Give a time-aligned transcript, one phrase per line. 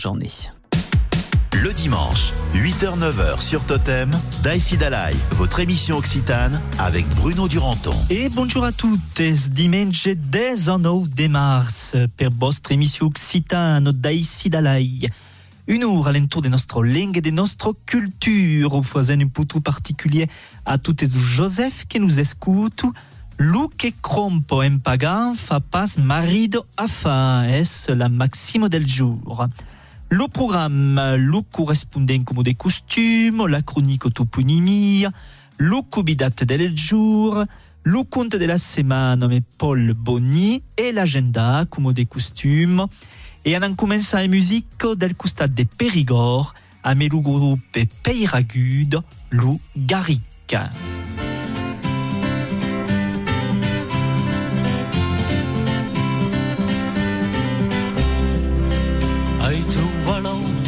[0.00, 0.30] journée.
[1.62, 4.10] Le dimanche, 8h-9h sur Totem,
[4.42, 7.94] Dalai, votre émission occitane avec Bruno Duranton.
[8.10, 15.10] Et bonjour à toutes, dimanche 10 de mars per votre émission occitane Dalai.
[15.66, 19.44] Une heure à l'entour de notre langue et de notre culture, au foison un peu
[19.44, 20.28] tout particulier
[20.64, 22.84] à toutes les Joseph qui nous écoutent.
[23.38, 29.46] Luc et crompo en pagan fa pas marido a fa, est la maxime del jour?
[30.10, 35.04] Le programme, le correspondant comme des costumes, la chronique toponymie,
[35.58, 37.44] le cubidat del jour,
[37.82, 42.86] le compte de la semaine avec Paul Bonny et l'agenda comme des costumes.
[43.44, 50.56] Et on commence la musique del costat de Périgord avec le groupe Peiragude, le Garrick.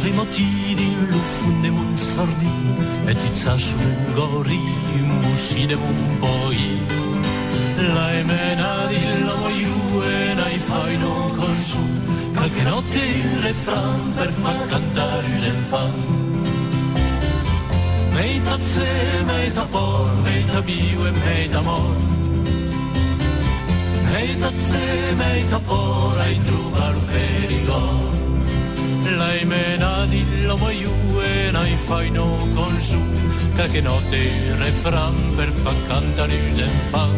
[0.01, 4.59] Trobat l'altre matini lo funde mon sardin e ti sash vengori
[5.75, 6.79] mon poi
[7.75, 9.35] la emena di la
[10.03, 11.79] e nai fai no consu
[12.33, 16.19] qualche notte il refran per far cantare i enfant
[18.13, 21.95] Meita tse, meita por, meita biu e meita mor
[24.11, 28.30] Meita tse, meita por, ai trubar perigor
[29.15, 32.99] la imena di la moiue nai fai no con su
[33.71, 37.15] che notte refran per fa cantare us enfant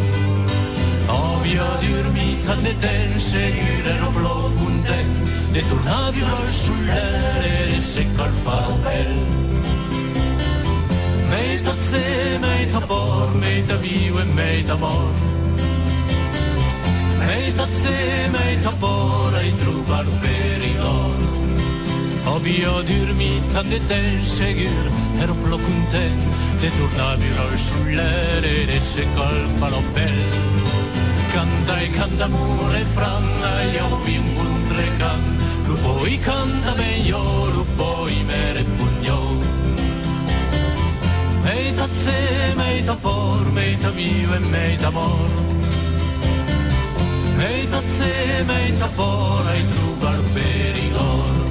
[1.06, 5.14] Ovvio dormita de ten seguire no blo content
[5.52, 9.42] de tornar al sullere e secca il faro bel
[11.30, 15.14] Meita se, meita por, meita viu e meita mor.
[17.18, 20.53] Meita se, meita por, ai trubar perigor
[22.44, 24.84] Ovvio dormita de ten segur
[25.18, 26.22] Ero plo content
[26.60, 30.18] de tornar a viure al sullere e se colpa lo bel
[31.32, 35.22] Canta e canta mure franga io vi incontre can
[35.66, 39.40] Lu poi canta meglio, lu poi mere pugno
[41.44, 45.30] Meita se, meita por, meita viu e meita mor
[47.38, 51.43] Meita se, meita por, ai trubar perigor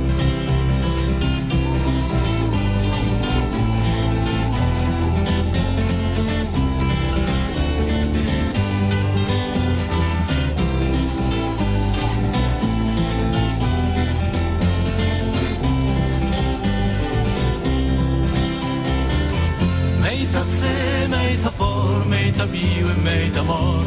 [20.33, 23.85] Meita se, meita por, meita viu e meita mor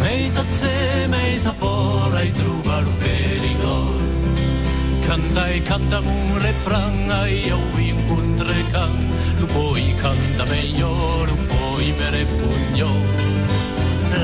[0.00, 4.00] Meita se, meita por, ai truba lo perigor.
[5.46, 8.94] E canta mu refran, ai au incontre can.
[9.38, 10.90] Lu poi canta meglio,
[11.24, 12.90] lu poi mere pugno.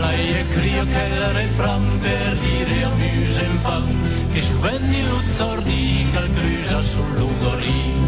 [0.01, 3.87] Lei è crio che il refran per dire a muse infan
[4.33, 8.08] Che scendi cruza sul lugorì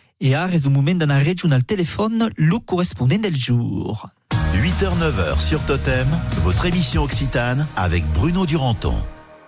[0.23, 4.07] Et à un moment dans la région al téléphone, le correspondant del jour.
[4.53, 6.05] 8h-9h sur Totem,
[6.43, 8.93] votre émission occitane avec Bruno Duranton.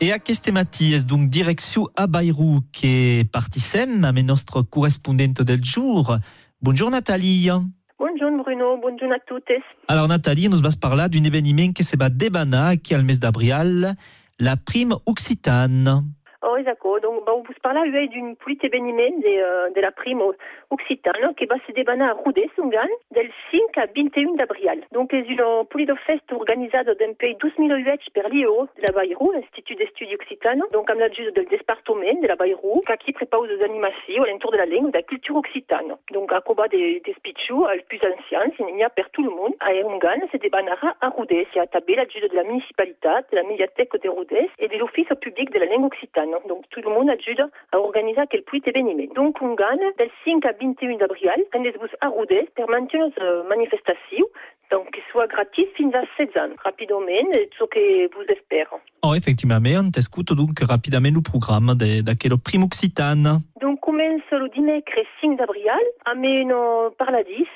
[0.02, 5.64] Et à Kestemati, est donc direction à Bayrou qui est partisem, mais notre correspondante del
[5.64, 6.18] jour.
[6.64, 7.50] Bonjour Nathalie.
[8.00, 9.44] Bonjour Bruno, bonjour a toutes.
[9.88, 13.18] Alors Nathalie, nous vas parler d'un événement qui se bat debana qui a le mes
[13.18, 13.94] d'abrial,
[14.40, 16.04] la prime occitane.
[16.46, 17.00] Oh, d'accord.
[17.00, 20.20] Donc, bah, on vous parle là d'une petite événement de, euh, de la prime
[20.74, 24.84] occitane qui va se débanner à Roudet, Sungan, del 5 à 21 d'avril.
[24.92, 29.76] Donc, petite fête organisée d'un pays 12 000 UH per l'IO de la Bayrou, l'Institut
[29.76, 30.62] d'Études Occitanes.
[30.72, 34.52] Donc, on a juste del département de la Bayrou, qui prépare des animations à l'entour
[34.52, 35.96] de la langue de la culture occitane.
[36.12, 39.54] Donc, à combat des, des speechous, le plus ancien, il y a tout le monde.
[39.60, 41.48] À Erungan, se débannera à Roudet.
[41.54, 44.78] C'est à tabler la juge de la municipalité, de la médiathèque de Roudet et de
[44.78, 46.32] l'office public de la langue occitane.
[46.48, 49.14] Donc tout le monde ajuda a organizar quel puit événement.
[49.16, 54.26] Donc on gagne del 5 à 21 d'abril, rendez-vous à Roudet per mantenir une manifestation
[54.72, 57.00] donc, qu'il soit gratis fins à 16 ans, rapidement,
[57.58, 58.66] ce que vous espérez.
[59.04, 63.40] Oh, effectivement, on t'écoute donc rapidement le programme de, de quel primo occitane.
[63.62, 64.84] Donc, commence le dimanche
[65.22, 65.72] 5 d'avril,
[66.06, 66.54] amène
[66.98, 67.48] parladis,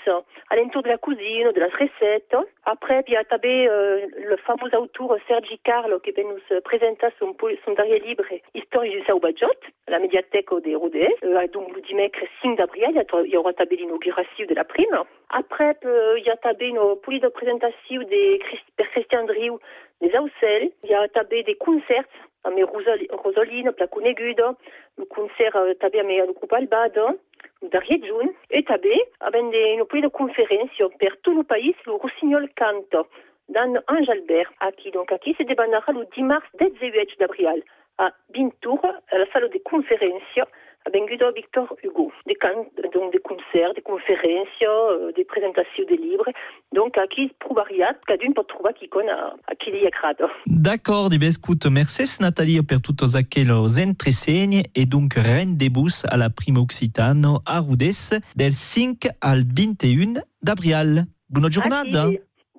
[0.49, 2.35] à l'entour de la cuisine, de la recette.
[2.65, 7.73] Après, il y a euh, le fameux auteur Sergi Carlo qui nous présenter son, son
[7.73, 9.47] dernier livre Histoire du Sao Bajot,
[9.87, 11.15] la médiathèque des Rodés.
[11.23, 12.11] Euh, donc, le dimanche
[12.41, 14.97] 5 d'avril, il y aura l'inauguration de la prime.
[15.29, 19.59] Après, il y a une poli de présentation de Christian Driou
[20.01, 20.71] des Aussel.
[20.83, 22.03] Il y a des concerts
[22.43, 24.55] avec Rosaline, la Cuneguda,
[24.97, 27.13] le concert euh, tabé avec le groupe Albada,
[27.61, 30.91] d'Ariet June, et tabé avec une poli de conférences pour
[31.23, 33.07] tout le pays, le Rossignol Canto,
[33.47, 34.51] dans Ange-Albert.
[34.59, 37.63] Aquí, donc, aquí se débanera le 10 mars 18 d'avril
[37.99, 40.47] à Bintour, à la salle de conférences,
[40.91, 42.11] ben Guido Victor Hugo.
[42.25, 46.29] Des, can donc des concerts, des conférences, euh, des présentations des livres.
[46.73, 50.25] Donc, à qui prouvariat, cadune pour trouver qui connaît à qui li crado.
[50.45, 56.59] D'accord, di écoute, merci Nathalie per tutti aquellos entresegni e donc rendezvous à la Prima
[56.59, 61.05] Occitano a Rudes del 5 al 21 d'abril.
[61.29, 62.09] Buona giornata.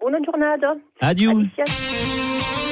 [0.00, 0.76] Buona giornata.
[1.00, 1.30] Adieu.
[1.30, 2.67] Adieu.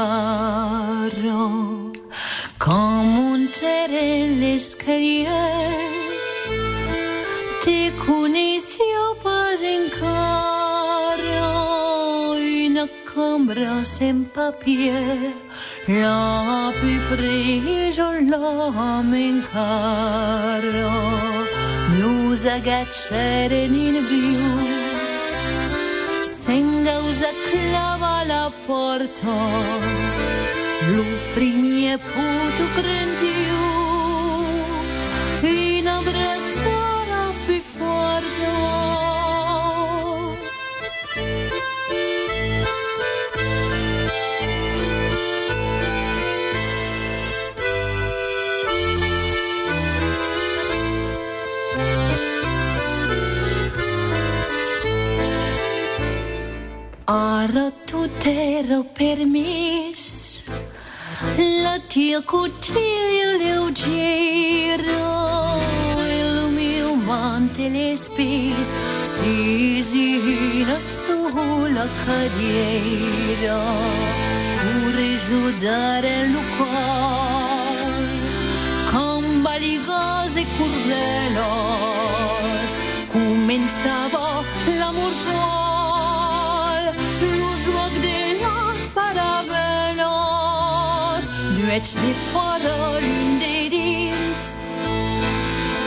[2.59, 3.87] Quand monter
[4.39, 5.27] l'escalier.
[7.63, 10.22] Te connaissio pas encara
[13.13, 15.33] alfombras en papier.
[15.87, 20.91] la tu frío yo la me encaro.
[21.99, 24.49] Nous agaceren in viu.
[26.21, 29.37] Senga usa clava la porta.
[30.93, 31.03] Lu
[31.35, 33.62] primie putu crentiu.
[57.45, 59.91] Farò tutto per me.
[61.61, 65.01] La tia cucina leggera
[66.07, 68.73] Il mio mantele spes.
[69.01, 73.59] Si gira sulla cadiera
[74.61, 74.95] Per
[75.27, 77.91] giudare il cuore.
[78.89, 81.91] Con baligose curvelos
[83.11, 84.43] Comenzava
[84.77, 85.62] l'amor fuori
[87.65, 90.03] joc de las parabelos
[91.57, 92.75] Nueci de fără
[93.05, 94.41] luni de rins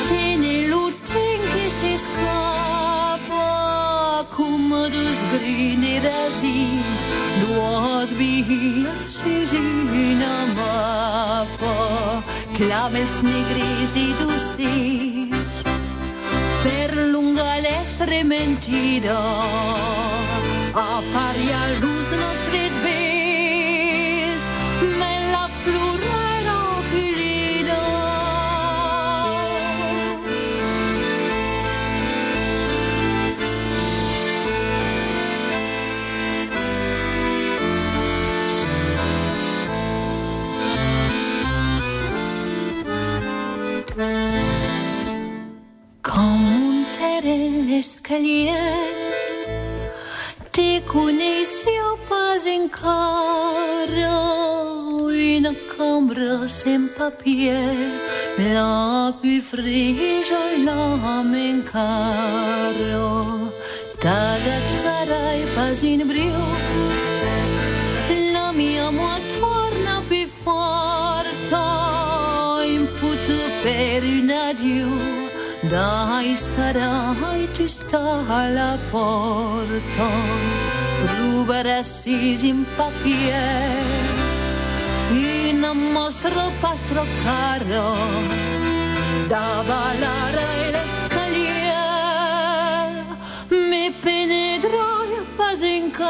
[0.09, 3.47] Tenelul tenche se scapă
[4.37, 7.01] Cum dus grine de zint
[7.41, 11.77] Duas bihias și zina mapă
[12.59, 15.55] Clames negris de dusis
[16.63, 18.19] Per lunga l'estre
[20.77, 21.81] Har Parial
[56.67, 58.01] en papel,
[58.39, 63.53] lápiz brillo y la me encargo.
[64.01, 66.45] Tagad sarai pazin brio,
[68.33, 71.55] la mia mua torna più forte,
[72.67, 73.27] input
[73.63, 74.89] per un addio.
[75.63, 80.09] Dai sarai ci sta alla porta,
[81.17, 84.26] rubarassis in papier.
[85.67, 87.87] nam mostro pastro caro
[89.27, 91.85] da valare le scaglie.
[93.71, 96.05] Mi penetro il pasinco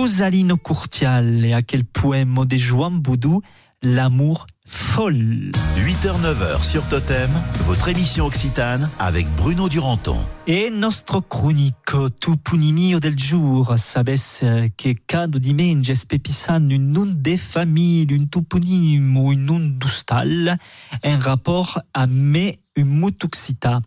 [0.00, 3.42] Rosalino Curtial et à quel poème de Juan Boudou,
[3.82, 5.52] L'amour folle.
[5.76, 7.28] 8h-9h sur Totem,
[7.66, 10.16] votre émission occitane avec Bruno Duranton.
[10.46, 14.42] Et notre chronique tout punimio del jour, sabes
[14.78, 20.56] che cada dimenges pepisan une nun de famille, une tupunim ou une nun d'ustal,
[21.04, 23.80] un rapport à me une mutuxita.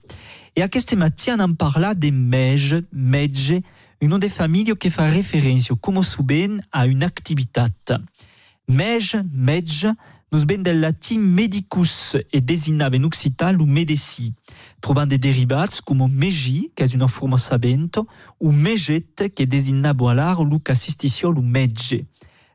[0.56, 3.56] Et à queste mattina on parla des mèges, mèges,
[4.04, 7.62] une un'onde famiglia che fa referenzia, come su ben, à une activité.
[8.68, 9.88] Mej, mej,
[10.30, 14.34] nous ben del latin medicus e designava in occitan lo medeci,
[14.82, 18.08] trovando derivati come megi, che è una forma sabento,
[18.40, 22.08] o meget, che designava all'ar lo che assistisce lo megge.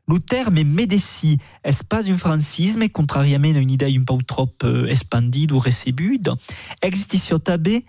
[0.05, 5.17] Lo terme medeci è pas un francisme, contrariamente une idée un peu trop euh, troppo
[5.53, 6.35] ou o ricevuta,
[6.79, 7.83] esistisce tabè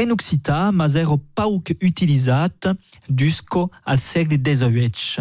[0.00, 2.72] Enuxita, ma zero pauk utilizat,
[3.14, 5.20] jusqu'au al segle XIX.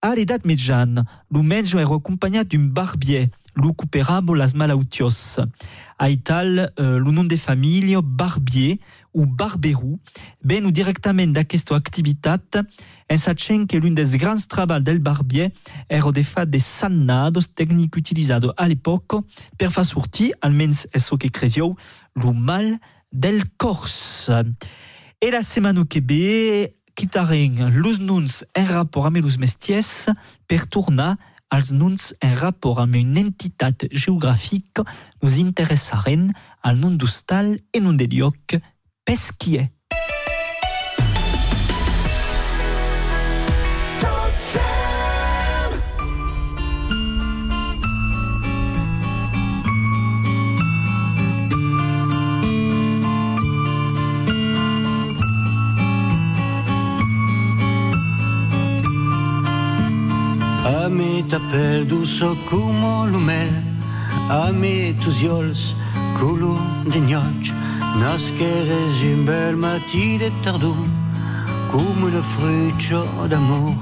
[0.00, 5.40] À l'edat medjan, l'umenjo era accompagnat d'un barbier, lu cooperabo las malautios.
[5.98, 8.80] A Ital, euh, le nom de famille, barbier
[9.12, 9.98] ou barberou,
[10.42, 12.62] ben ou directement d'aquesta activitat,
[13.10, 15.52] en sachant que l'un des grands travaux del barbier
[15.90, 19.22] era de faire des sannados, techniques utilisées à l'époque,
[19.58, 21.76] per faire sortir, almens est ce que crezio,
[22.16, 22.78] le mal
[23.10, 24.30] del cors.
[25.20, 30.10] E la setmana que ve, quitaren los nuns en rapport amb los mestiers
[30.50, 31.16] per tornar
[31.48, 34.82] als nuns en rapport amb una entitat geogràfica
[35.22, 36.28] nos interessaren
[36.60, 38.58] al nom d'hostal e lloc
[39.04, 39.77] pesquier.
[60.68, 63.48] A me t'appel douce como l'umel,
[64.28, 65.74] a me tus iols,
[66.18, 67.54] culo de gnocch,
[67.98, 70.76] nasceres un bel matine tardo,
[71.70, 73.76] come una fruccio d'amor.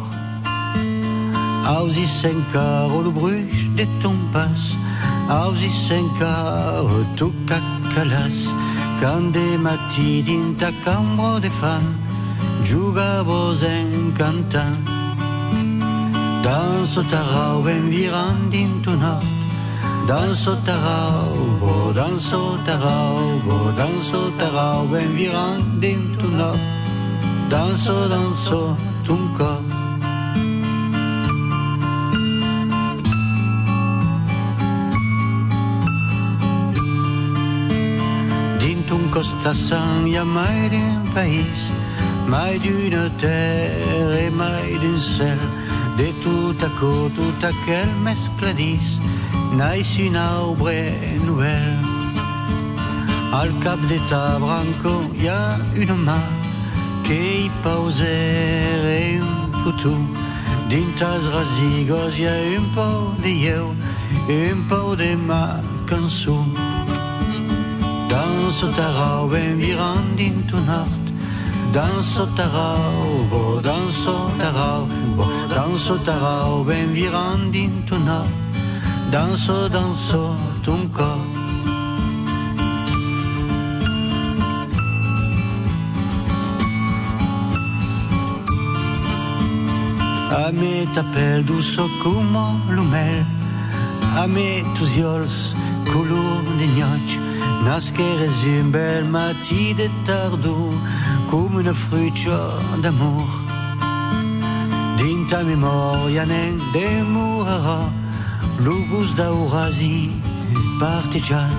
[1.67, 4.77] Ausi sencar o bruche de ton pas,
[5.29, 8.55] ausi sencar o tout cacalas,
[9.01, 11.83] cande matid in ta cambro de fan,
[12.63, 14.96] giugavos en cantant.
[16.47, 19.27] Dan så tarawen viran din tu nacht
[20.09, 26.63] Dan så taraubo, dan så taraubo Dan så tarawen viran din tu nacht
[27.51, 29.59] Dan så, dan så tunka
[38.63, 41.75] Din tunka stassan, ja mig din pais
[42.31, 45.66] Mig d'une terre et mig d'une selle
[45.99, 49.01] de tout à coup, tout à quel mescladis
[49.53, 50.71] naix une arbre
[51.27, 51.79] nouvelle.
[53.33, 56.29] Al cap de ta branco y a une main
[57.05, 59.99] qui pausait un poutou.
[60.69, 63.67] Din tas rasigos y a un peu de eu,
[64.29, 66.39] un peu de ma cançó.
[68.09, 71.05] Dans ce tarau ben viran din tu nord,
[71.73, 74.17] dans ce tarau, bo, dans ce
[75.57, 78.21] Danso tarao ben viran din tu no
[79.11, 80.25] Danso danso
[80.65, 81.11] tunko.
[90.45, 93.25] Ame tapel duso kumo lumel
[94.23, 95.37] Ame tuziols
[95.91, 97.13] couleur de njoch
[97.65, 100.69] Naskerez un bel mati de tardou
[101.31, 102.41] Comme une fruitio
[102.83, 103.46] d'amour.
[105.27, 107.91] Minta memorianen demorará
[108.61, 110.13] Logos da Eurasi
[110.79, 111.51] partigian.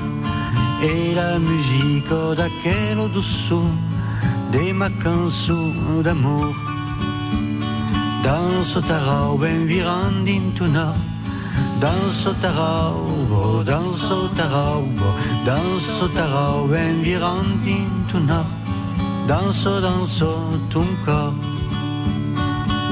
[0.81, 3.21] E la musica daquelo do
[4.51, 6.55] De ma canção d'amor
[8.23, 11.01] Danço tarau ben virando into norte
[11.81, 14.87] Danço tarau, danço tarau
[15.43, 18.47] Danço tarau ben virando into norte
[19.27, 21.56] Danço, danço, tu corpo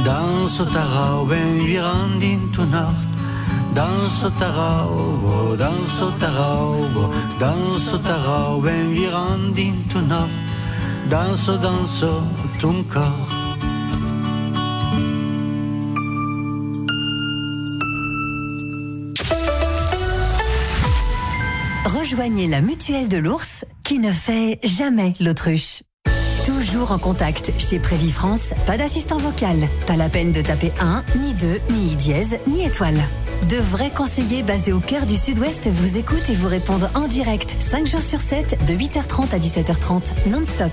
[0.05, 3.01] dans Sotarau ben virant din tu nord
[3.74, 6.85] dans Sotarau dans Sotarau
[7.39, 10.35] dans Sotarau ben virant din tu nord
[11.09, 12.21] danso danso
[12.59, 13.31] ton corps.
[21.85, 25.81] Rejoignez la mutuelle de l'ours qui ne fait jamais l'autruche.
[26.45, 29.55] Toujours en contact chez Prévis France, pas d'assistant vocal,
[29.87, 33.01] pas la peine de taper 1, ni 2, ni I dièse, ni étoile.
[33.49, 37.55] De vrais conseillers basés au cœur du sud-ouest vous écoutent et vous répondent en direct
[37.59, 40.71] 5 jours sur 7 de 8h30 à 17h30 non-stop.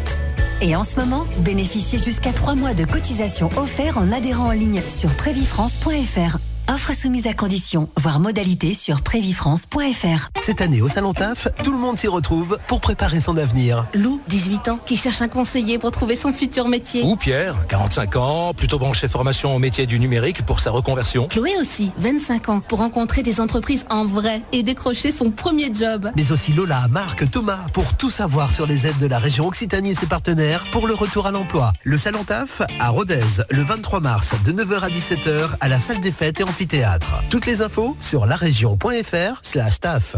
[0.60, 4.82] Et en ce moment, bénéficiez jusqu'à 3 mois de cotisation offert en adhérant en ligne
[4.88, 6.36] sur prévifrance.fr.
[6.72, 10.30] Offre soumise à condition, voire modalité sur prévifrance.fr.
[10.40, 13.86] Cette année au Salon TAF, tout le monde s'y retrouve pour préparer son avenir.
[13.92, 17.02] Lou, 18 ans, qui cherche un conseiller pour trouver son futur métier.
[17.02, 21.28] Ou Pierre, 45 ans, plutôt branché formation au métier du numérique pour sa reconversion.
[21.28, 26.10] Chloé aussi, 25 ans, pour rencontrer des entreprises en vrai et décrocher son premier job.
[26.16, 29.90] Mais aussi Lola, Marc, Thomas, pour tout savoir sur les aides de la région Occitanie
[29.90, 31.74] et ses partenaires pour le retour à l'emploi.
[31.82, 36.00] Le Salon TAF à Rodez, le 23 mars, de 9h à 17h, à la salle
[36.00, 37.24] des fêtes et amphithéâtre.
[37.28, 40.16] Toutes les infos sur larégion.fr slash TAF.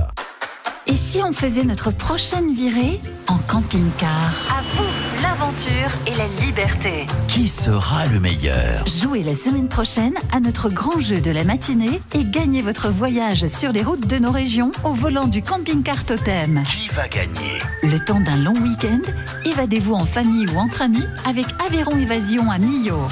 [0.86, 4.10] Et si on faisait notre prochaine virée en camping-car?
[4.50, 7.06] À vous, l'aventure et la liberté.
[7.28, 8.86] Qui sera le meilleur?
[8.86, 13.46] Jouez la semaine prochaine à notre grand jeu de la matinée et gagnez votre voyage
[13.46, 16.62] sur les routes de nos régions au volant du camping-car Totem.
[16.64, 17.58] Qui va gagner?
[17.82, 19.00] Le temps d'un long week-end,
[19.46, 23.08] évadez-vous en famille ou entre amis avec Aveyron Évasion à Millau.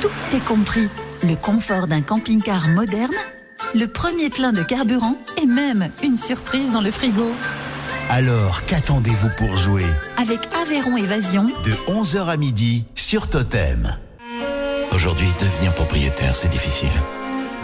[0.00, 0.88] Tout est compris.
[1.22, 3.14] Le confort d'un camping-car moderne,
[3.74, 7.30] le premier plein de carburant et même une surprise dans le frigo.
[8.10, 13.96] Alors, qu'attendez-vous pour jouer Avec Aveyron Évasion, De 11h à midi sur Totem.
[14.92, 16.90] Aujourd'hui, devenir propriétaire, c'est difficile.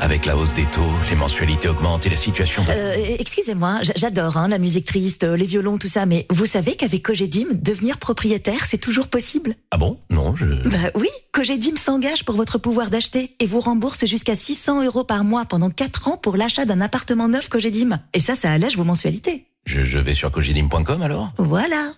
[0.02, 0.80] Avec la hausse des taux,
[1.11, 2.61] les mensualités augmentent et la situation...
[2.68, 6.75] Euh, Excusez-moi, j'adore hein, la musique triste, euh, les violons, tout ça, mais vous savez
[6.75, 9.54] qu'avec Cogedim, devenir propriétaire, c'est toujours possible?
[9.71, 10.00] Ah bon?
[10.10, 10.45] Non, je...
[10.69, 15.23] Bah oui, Cogedim s'engage pour votre pouvoir d'acheter et vous rembourse jusqu'à 600 euros par
[15.23, 18.00] mois pendant 4 ans pour l'achat d'un appartement neuf Cogedim.
[18.12, 19.47] Et ça, ça allège vos mensualités.
[19.67, 21.30] Je, je vais sur cogidim.com alors?
[21.38, 21.93] Voilà.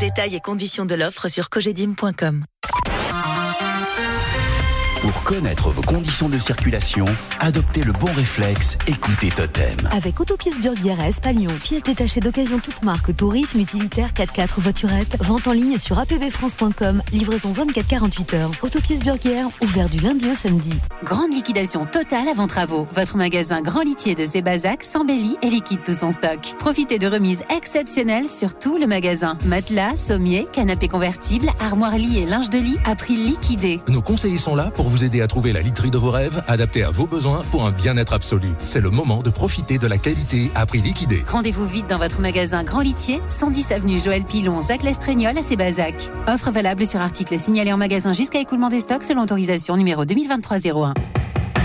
[0.00, 2.44] Détails et conditions de l'offre sur cogedim.com.
[5.04, 7.04] Pour connaître vos conditions de circulation,
[7.38, 9.76] adoptez le bon réflexe, écoutez Totem.
[9.92, 15.46] Avec Autopièces Burguière à Espalion, pièces détachées d'occasion toute marque, tourisme, utilitaire, 4x4, voiturette, vente
[15.46, 18.50] en ligne sur apvfrance.com, livraison 24-48 heures.
[18.62, 20.72] Autopièces Burguière, ouvert du lundi au samedi.
[21.02, 22.88] Grande liquidation totale avant travaux.
[22.92, 26.54] Votre magasin Grand Litier de Zébazac s'embellit et liquide tout son stock.
[26.58, 29.36] Profitez de remises exceptionnelles sur tout le magasin.
[29.44, 33.80] Matelas, sommiers, canapés convertibles, armoires lit et linge de lit à prix liquidé.
[33.88, 36.84] Nos conseillers sont là pour vous aider à trouver la literie de vos rêves, adaptée
[36.84, 38.48] à vos besoins pour un bien-être absolu.
[38.58, 41.24] C'est le moment de profiter de la qualité à prix liquidé.
[41.26, 46.10] Rendez-vous vite dans votre magasin Grand Litier, 110 avenue Joël Pilon, Zac Lestraignol à Sébazac.
[46.28, 50.94] Offre valable sur article signalé en magasin jusqu'à écoulement des stocks selon autorisation numéro 2023-01.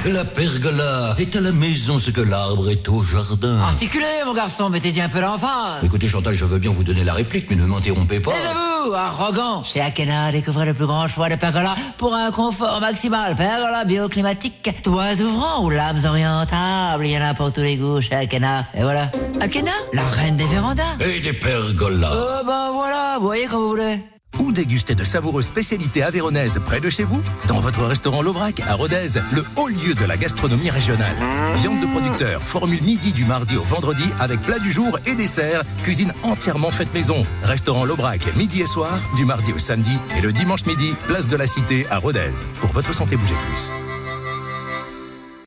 [0.06, 3.60] La pergola est à la maison ce que l'arbre est au jardin.
[3.60, 5.82] Articulez, mon garçon, mettez-y un peu l'enfant.
[5.84, 8.32] Écoutez Chantal, je veux bien vous donner la réplique, mais ne m'interrompez pas.
[8.32, 9.64] Taisez-vous, arrogant.
[9.66, 13.36] Chez Akena, découvrez le plus grand choix de pergola pour un confort maximal.
[13.36, 17.06] Pergola bioclimatique, toits ouvrants ou lames orientables.
[17.06, 18.68] Il y en a pour tous les goûts chez Akena.
[18.76, 19.12] Et voilà.
[19.42, 20.84] Akena, la reine des vérandas.
[21.02, 22.14] Et des pergolas.
[22.14, 24.00] Euh, ben voilà, vous voyez comme vous voulez.
[24.38, 28.76] Ou déguster de savoureuses spécialités avéronaises près de chez vous Dans votre restaurant L'Aubrac à
[28.76, 31.16] Rodez, le haut lieu de la gastronomie régionale.
[31.56, 35.64] Viande de producteur, formule midi du mardi au vendredi avec plat du jour et dessert,
[35.84, 37.26] cuisine entièrement faite maison.
[37.44, 41.36] Restaurant L'Aubrac, midi et soir, du mardi au samedi et le dimanche midi, place de
[41.36, 42.32] la Cité à Rodez.
[42.62, 43.74] Pour votre santé, bougez plus.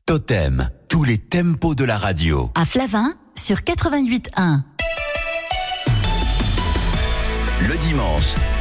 [0.05, 2.51] Totem, tous les tempos de la radio.
[2.55, 4.61] à Flavin sur 88.1.
[7.61, 8.35] Le dimanche,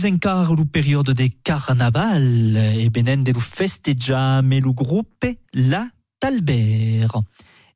[0.00, 7.18] Lo periodo de carnaval e benende lo festeggiame lo gruppe La Talbert.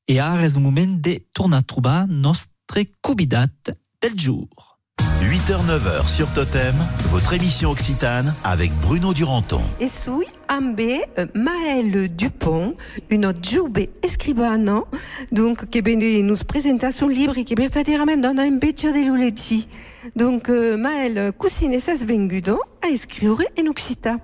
[0.07, 4.72] E ara es el moment de tornar a trobar nostre convidat del jour.
[5.07, 6.75] 8h-9h sur Totem,
[7.11, 9.61] votre émission occitane avec Bruno Duranton.
[9.81, 12.75] E sui ambe eh, Maël Dupont,
[13.11, 14.87] une giube escribano,
[15.33, 19.67] donc che bene nos presenta un libro che verdaderamente dona invece de lo leggi.
[20.15, 24.19] Donc eh, Maël cusine ses vengudo a escriure en occità.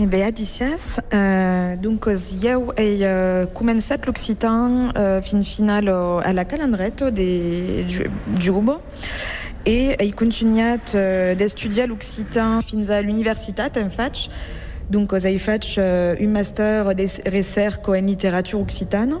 [0.00, 5.86] Eh bé, Adicias, euh, donc eu he uh, començat l'occitan uh, fin final
[6.24, 8.80] a la calendreta de Ju- Jubo
[9.64, 14.28] e he continuat uh, d'estudiar l'occitan fins a l'universitat en faig
[14.90, 19.20] donc faig uh, un master de recerca en literatura occitana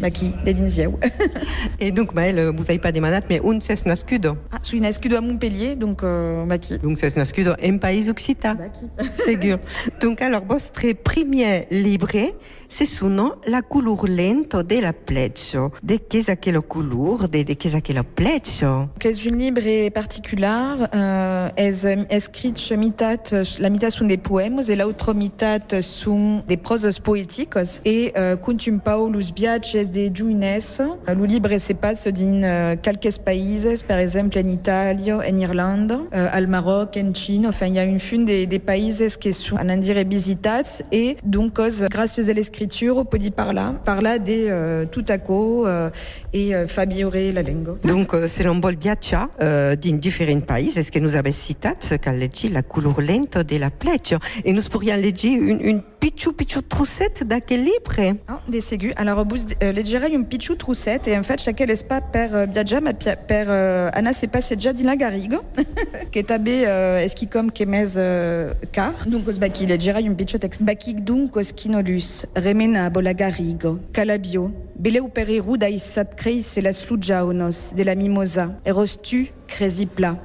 [0.00, 0.90] uh, baki de dins ieu.
[1.80, 4.36] Et donc Maël, vous avez pas des manates, mais un ses nascudo.
[4.50, 6.78] Ah, suis nascudo a Montpellier, donc uh, baki.
[6.78, 8.56] Donc ses nascudo en país occitan.
[9.12, 9.58] Segur.
[10.00, 12.32] Donc alors vostre premier libre,
[12.68, 15.72] c'est sono La couleur lento de la pleccio.
[15.82, 18.88] De qu'est-ce que la couleur, de, de qu'est-ce que la pleccio.
[18.98, 24.76] Qu'es un libre particular, uh, es um, escrit mitat, la mitat sunt de poemes e
[24.76, 30.80] l'autre mitat sunt de proses poéticos e uh, contum paulus viatges de juines.
[31.16, 36.28] Lo libre se passe din uh, quelques païses, per exemple en Italia, en Irlanda, uh,
[36.32, 39.56] al Maroc, en Chine, enfin il y a une fune de, de païses que sont
[39.56, 45.18] en dire visitats e donc grâce a l'escriture, podi parlar, parlar de uh, tout à
[45.18, 45.90] co uh,
[46.34, 47.76] e uh, fabiore la lingua.
[47.84, 51.74] Donc euh, se l'on vol viatja euh, din different país, est-ce que nous avons citat
[52.02, 54.18] qu'al leggi la couleur lento de la pleccio.
[54.44, 58.16] Et nous pourrions leggi une, une picciu picciu trousset d'aquel libre?
[58.26, 58.90] Ah, de segur.
[58.96, 62.80] Alors, bus uh, leggerai un pitchou trousset e en fait chaque l'espa per uh, viatjar
[62.80, 65.42] ma per uh, anar se passeggiar din la Garriga
[66.12, 70.40] que també uh, esqui com que mes uh, car donc os baki leggerai un pitchou
[70.40, 76.72] text bakic donc os quinolus remenabo la Garriga calabio beleu per eru daissat creis la
[76.72, 80.16] sluggiaunos de la mimosa erostu cresi pla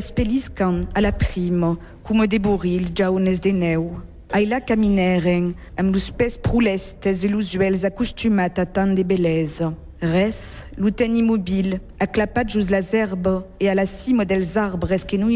[0.00, 6.36] speliscan a la primo cum de buril jaunes de neu Aila camineren, amb los pès
[6.38, 9.72] prolestes e los uels acostumat a tant de bellesa.
[10.00, 15.32] Res, l'uten immobile, aclapat jus las herbes e a la cima dels arbres que no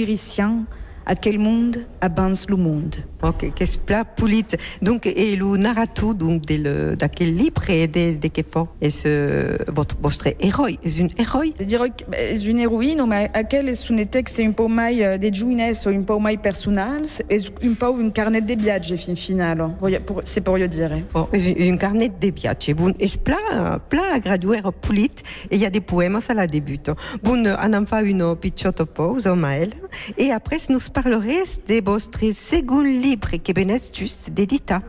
[1.04, 2.96] irician, aquel monde abans lo monde?
[3.22, 4.44] Ok, qu'est-ce plat poulit.
[4.82, 8.68] Donc, et le narratou donc de le d'aquel libre et de de que fort.
[8.82, 11.42] Et ce votre votre héros est une héros.
[11.58, 15.02] Je dirais que bah, és une héroïne, mais aquel és un texte un peu mai
[15.04, 18.94] euh, de juines ou un peu mai personals, és un peu un carnet de viatge
[18.96, 19.70] fin final.
[20.06, 20.90] Pour- C'est pour yo dire.
[21.12, 22.74] Bon, és une carnet de viatge.
[22.74, 25.10] Bon, és plat plat graduer poulit
[25.50, 26.90] et il y a des poèmes à la débute.
[27.22, 29.70] Bon, on en fait une petite pause, Maël.
[30.18, 34.80] Et après, nous parlerez de votre second livre qui est juste d'édita.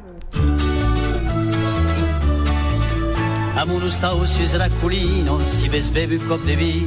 [3.57, 6.85] Am uno stau sus racculino, si ves bevi un cop de vi,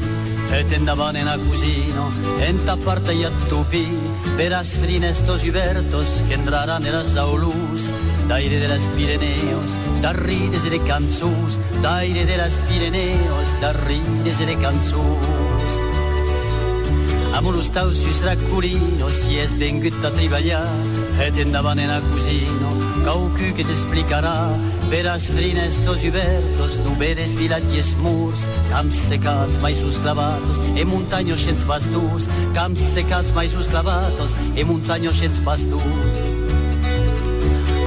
[0.53, 3.89] e te andavano in a cusino, e in ta parte gli attupi,
[4.37, 7.91] per as frinestos ubertos, che entraran era saulus,
[8.27, 14.39] d'aire de las Pirineos, da rides e de canzus, d'aire de las Pirineos, da rides
[14.39, 15.48] de canzus.
[17.39, 18.11] La Morustau s'hi
[18.51, 20.65] culino si es ben a treballar,
[21.23, 22.71] et endavant en a cosino,
[23.05, 24.33] cau que t'explicarà
[24.91, 32.83] Veràs flinestos obertos, noveres, vilatges, murs, camps secats, maïsos clavatos, e muntanyos sense pastús, camps
[32.97, 36.38] secats, maïsos clavatos, e montaños sense pastús.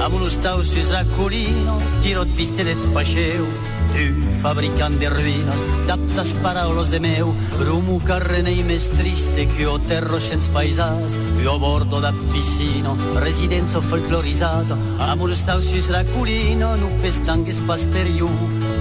[0.02, 3.44] Am un stau sus raccolino, tirot pistelet paixeu,
[3.92, 4.06] tu
[4.40, 10.50] fabricant de ruïnes, d'aptes paraules de meu, rumu carrenei més triste que o terro sens
[10.50, 11.14] paisàs,
[11.46, 18.08] o bordo da piscino, residenzo folclorizzato, am un stau sus raccolino, nu pestangues pas per
[18.10, 18.26] iu,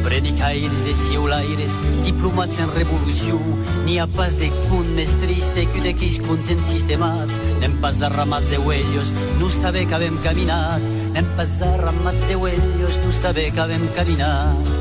[0.03, 3.39] predicaires e siulaires, diplomats en revolució,
[3.85, 7.99] n'hi ha pas de cun més triste que de quis cuns en sistemats, n'hem pas
[8.01, 10.85] de ramats de huellos, no està bé que caminat,
[11.15, 14.71] n'hem pas de ramats de huellos, no està bé que caminat.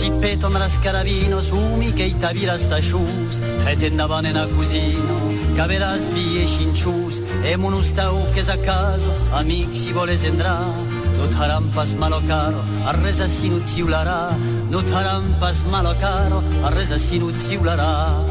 [0.00, 5.18] Si peton las carabinos, umi che i taviras tachus, e te andavan en a cusino,
[5.54, 10.72] que veràs vie xinxús, e monustau que és a caso, amic si voles entrar,
[11.20, 14.30] No t'aram pas malo caro, a res así no tiulará.
[14.70, 18.24] No t'aram pas malo caro, a res así no tiulará.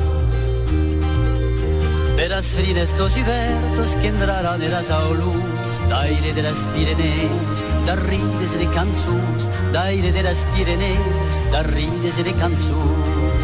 [2.17, 8.57] Veras frines tos y vertos que entrarán eras a oluz, d'aire de las Pirenees, d'arrides
[8.59, 13.38] de cançús, d'aire de las Pirenees, d'arrides de cançús.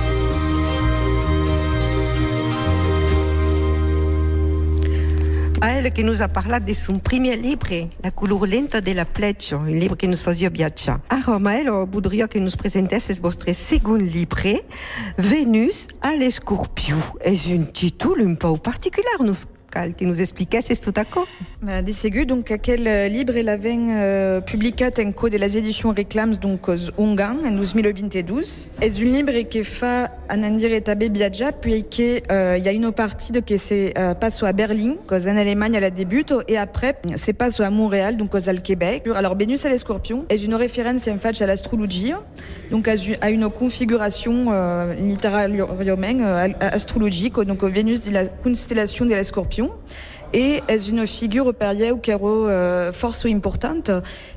[5.61, 9.57] Elle que nous a parlat de son premier livre, La couleur lenta de la plecha,
[9.57, 10.99] un livre que nous faisait viatjar.
[11.09, 14.61] Ara, Maël, voudria que nous presentesses votre second livre,
[15.17, 16.95] Venus à l'escorpió.
[17.21, 19.45] És un títol un peu particular, nous
[19.97, 21.25] que nous expliquesses tout à coup.
[21.91, 26.35] Ségus, donc aquel euh, libre el aven euh, publicat en co de las éditions Reclams
[26.35, 28.67] donc Ungan en 2022.
[28.81, 32.91] Es un libre que fa an andire tabe biadja puis que euh, y a une
[32.91, 36.57] partie de que c'est euh, passe à Berlin, cause en Allemagne à la débute et
[36.57, 39.07] après c'est passe à Montréal donc al Québec.
[39.15, 42.13] Alors Vénus à l'escorpion est une référence en fait à l'astrologie
[42.71, 49.11] donc à à une configuration euh, littérale euh, astrologique donc Vénus de la constellation de
[49.11, 49.17] et
[50.33, 53.91] est une figure période qui euh, force importante.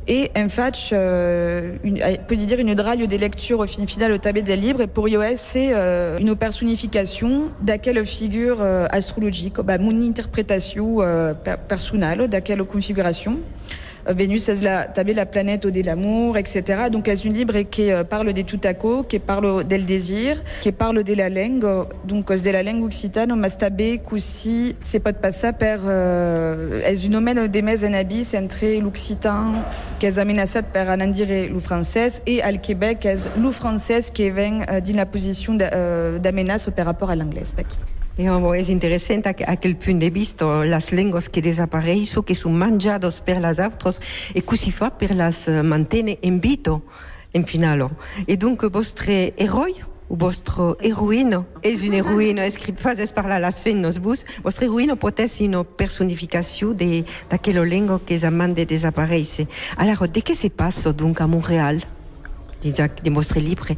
[0.06, 4.42] Et en fait euh, une, peut dire une drague des lectures fin final au tablet
[4.42, 4.82] des livres.
[4.82, 10.98] Et pour iOS c'est euh, une personnification d'quelle figure euh, astrologique bah, mon interprétation
[11.44, 13.38] per personnelle d'quelle configuration.
[13.38, 17.56] Euh, Vénus est la tabée la planète au de l'amour etc donc est une libre
[17.56, 21.14] et qui euh, parle des tout à coup qui parle del désir qui parle de
[21.14, 25.50] la langue euh, donc de la langue occitane mas tabé coussi c'est pas de passer
[25.62, 29.52] euh, est une omène des mes en abyss entre l'occitan
[29.98, 34.60] qu'est amenaçat per an dire lo française et al Québec est lo française qui vient
[34.70, 37.52] euh, dans la position d'a- euh, d'amenace par rapport à l'anglaise
[38.18, 38.26] Paqui.
[38.26, 42.34] E oh, és interessant a, a quel punt de vista las lenguas que desapareixen, que
[42.34, 44.00] són manjados per las altres,
[44.34, 46.82] e così fa per las eh, mantene en vito,
[47.32, 47.90] en finalo.
[48.26, 49.76] E donc vostre heroi,
[50.08, 55.20] o vostre heroïne, és una heroïne escrit fases parlar las feines vos, vostre heroïne pot
[55.28, 58.66] ser una personificació de- d'aquella lengua que és amant de.
[59.76, 61.84] Alors, de què se passa donc a Montréal,
[62.62, 63.76] de, de vostre livre?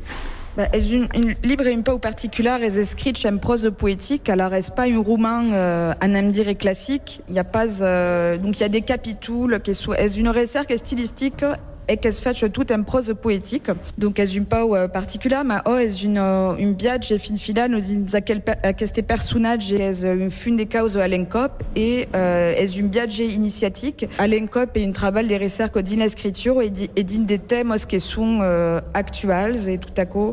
[0.56, 4.28] Bah, est une, une libre un peu particulière est écrite en prose poétique?
[4.28, 6.14] Alors est pas un roman euh, en
[6.56, 7.22] classique?
[7.28, 10.74] Il y a pas euh, donc il y a des capitules qui est une recherche
[10.74, 11.44] stylistique
[11.90, 15.56] et qu'elle se fait tout en prose poétique donc est une pas euh, particulière mais
[15.66, 19.72] oh est une euh, une biage fin fila nous dit à quel à quel personnage
[19.72, 24.70] est une fune des causes à l'encop et euh, est une biage initiatique à l'encop
[24.76, 28.80] et une travail des recherches d'une écriture et et d'une des thèmes qui sont euh,
[28.94, 30.32] actuels et tout à coup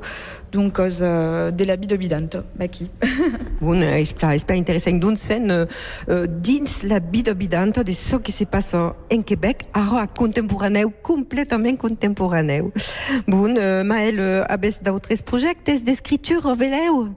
[0.52, 2.90] donc euh, de l'habit de bidante Maki.
[3.62, 5.00] Bon, és pas interessant.
[5.00, 5.66] D'un sen, uh,
[6.12, 11.47] uh, dins la vida bidanta de ce que se passa en Quebec, ara contemporaneu, completament
[11.78, 12.72] contemporaneu.
[13.28, 17.10] Bon, uh, Maël, uh, abes d'autres projectes d'escriptura, veleu?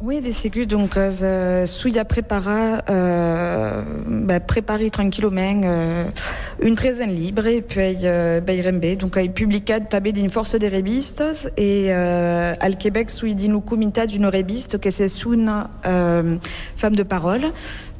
[0.00, 6.04] Oui, des ségus, donc euh, Souya prépara, euh, bah, préparer tranquillement euh,
[6.62, 11.24] une treizaine libre et puis euh, Bayrembe, donc il publica tabé d'une force des rébistes
[11.56, 16.36] et euh, al Québec dit nous comita d'une rébiste que c'est une euh,
[16.76, 17.46] femme de parole.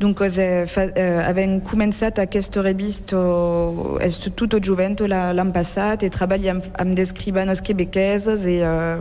[0.01, 5.51] Donc euh, fa- euh, avem començat aquesta revista o- est tout au jovent la- l'any
[5.53, 9.01] passat e treballem amb d'escribanos quebequesos e euh,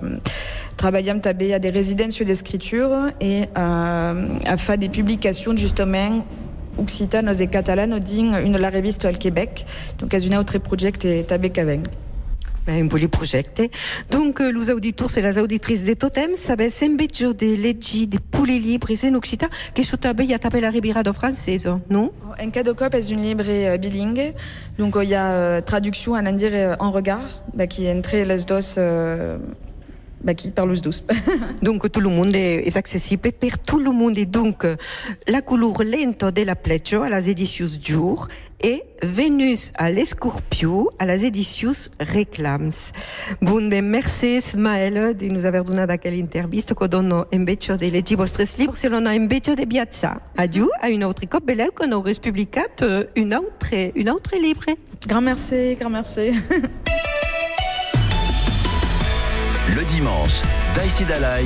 [0.76, 6.26] treballem també a des résidences d'escriture et euh, a fa des publications justement
[6.80, 9.66] occitanes et catalanes dins une la revista al Québec
[10.00, 11.84] donc és un autre projecte e també qu'avem.
[12.68, 12.90] Ben.
[14.12, 18.60] Donc, uh, los auditors et les auditrices de Totem sabem sempre de legi de poules
[18.60, 22.12] libres en occitan, que això també hi ha també la Ribera francesa, no?
[22.38, 24.34] En cas de cop est une libre euh, bilingue,
[24.78, 27.22] donc euh, il y a euh, traduction en dire euh, en regard,
[27.54, 29.38] bah, qui est entre les dos, euh,
[30.24, 31.04] bah, qui parle les douce.
[31.62, 34.18] Donc tout le monde est, accessible per tout le monde.
[34.18, 34.76] Et donc euh,
[35.28, 38.28] la couleur lente de la plecha à las éditions Jour
[38.62, 42.72] et Vénus à l'escorpio à las éditions Reclams.
[43.42, 48.16] Bon, ben, merci Maël de nous avoir donné d'aquella intervista que donne invece de leggi
[48.16, 50.20] vostres libres se l'on a invece de viatjar.
[50.38, 54.66] Adieu à une autre cop beleu qu'on aurait publicat euh, une autre, une autre livre.
[55.08, 56.32] Grand merci, grand merci.
[59.76, 60.42] Le dimanche,
[60.74, 61.44] Daïsi Dalai,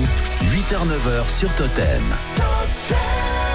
[0.54, 2.04] 8h-9h sur Totem.
[2.92, 3.51] cremia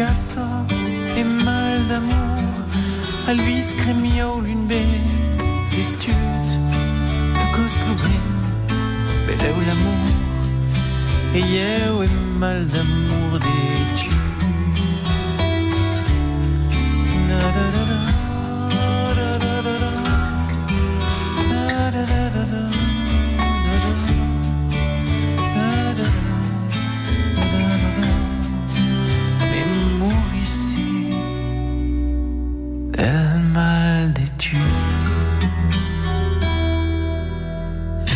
[0.00, 0.74] Come un gatto
[1.14, 2.64] e mal d'amour.
[3.26, 5.02] A lui scremio l'une ben
[5.70, 8.24] Testut A cos luben
[9.26, 10.04] Beleu l'amour
[11.34, 11.40] E
[11.84, 12.08] eu e
[12.38, 13.38] mal d'amour
[17.28, 18.19] da da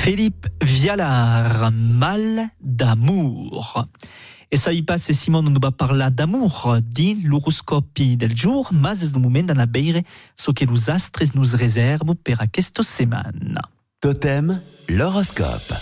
[0.05, 3.87] Philippe Vialar, Mal d'amour.
[4.53, 9.13] E ça y passe Simon nous va parlar d'amour din l'horoscopi del jour, mas és
[9.15, 10.03] el moment d'anar a veure
[10.37, 13.63] ce que los astres nous reservent per aquesta setmana.
[14.03, 15.73] Totem, l'horoscope.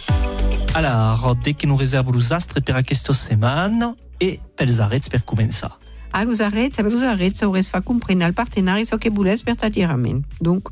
[0.76, 5.80] Alors, dès que nous réservons los astres per aquesta setmana e pels arrets per començar.
[6.12, 10.22] Ah, los arrets, saber los arrets hauràs fa comprendre al partenari so que volés verdaderament.
[10.40, 10.70] Donc,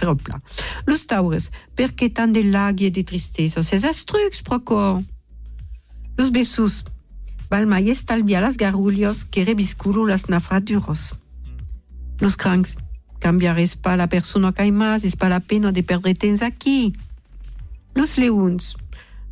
[0.00, 0.40] serà pla.
[0.86, 5.02] Los taures, perché tant de laghi e de tristesa, ses astrucs procor.
[6.16, 6.84] Los bessus,
[7.50, 11.16] val mai estalvia las garulhos que rebiscuro las nafraduros.
[12.20, 12.78] Los crancs,
[13.18, 16.92] cambiares pa la persona más, es pa la pena de perdre temps aquí.
[17.94, 18.76] Los leons,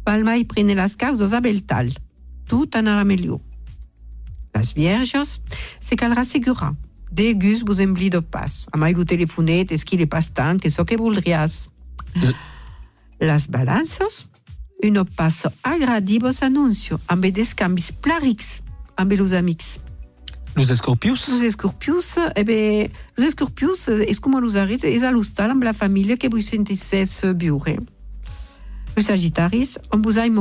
[0.05, 1.97] val mai prene las causas a beltal.
[2.49, 3.41] Tout anarà millor.
[4.55, 5.41] Las vierges,
[5.81, 6.73] se caldrà assegurar.
[7.11, 8.69] De gus vos empli de pas.
[8.73, 11.69] A mai lo telefonet és qui le pas tant que so que voldriàs.
[13.21, 14.27] Las balances,
[14.83, 18.63] un passo agradi vos anuncio amb des canvis plarics
[18.97, 19.79] amb los amics.
[20.55, 21.29] Los escorpius?
[21.29, 24.57] Los escorpius, eh bé, los escorpius eh, és com los
[25.51, 27.23] amb la família que vos sentisses.
[27.23, 27.37] Los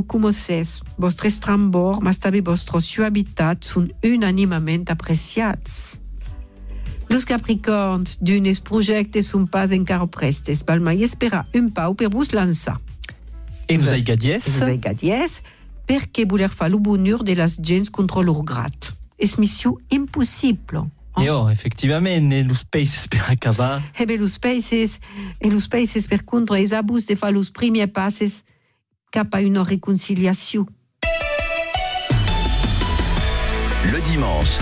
[0.08, 1.16] como ses, mas
[4.02, 6.00] unanimament apreciats.
[7.10, 12.34] Los capricorns, d'unes projectes són pas encara prestes, val mai esperar un pau per vos
[12.36, 12.76] lançar.
[13.68, 14.48] E nos aigadies?
[14.48, 15.40] E nos aigadies,
[15.88, 18.92] perquè voler fa lo bonheur de las gens contra lor grat.
[19.18, 20.86] És missió impossible.
[21.18, 23.82] E oh, effectivament, e los países per acabar.
[23.98, 25.00] E bé, los països,
[25.42, 28.44] e los països per contra, és abús de fa los primers passes
[29.10, 30.68] cap a una reconciliació.
[33.88, 34.62] Le dimanche,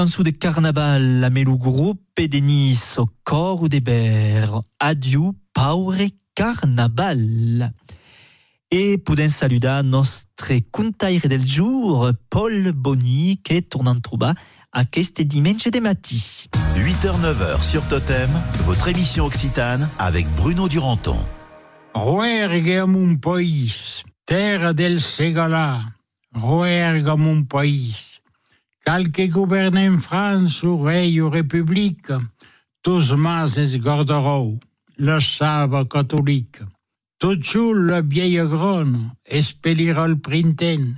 [0.00, 4.48] Cançó de carnaval amb el grup de Nice au cor de Ber.
[4.78, 7.74] Adieu, paure carnaval.
[8.70, 14.32] Et podem saludar nostre contaire del jour, Paul Bonny, que tornant trobar
[14.72, 16.48] aquest dimanche de matí.
[16.76, 18.30] 8h-9h sur Totem,
[18.64, 21.18] votre émission occitane avec Bruno Duranton.
[21.92, 25.82] Roergue mon país, terra del Segala,
[26.32, 28.19] roergue mon país.
[28.84, 32.12] Cal que gouverne en France ou rei ou république,
[32.82, 34.58] tous mas es gorderou,
[34.96, 36.64] le sabre catholique.
[37.20, 40.96] Tot xou le vieille gron, espelira el printemps,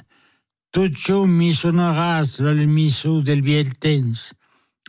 [0.70, 4.30] tot xou mi sonoràs el missou del viell temps,